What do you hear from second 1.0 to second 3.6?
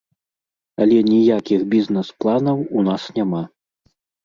ніякіх бізнэс-планаў у нас няма!